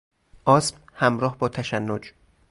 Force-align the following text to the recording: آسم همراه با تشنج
آسم 0.45 0.75
همراه 0.93 1.37
با 1.37 1.49
تشنج 1.49 2.13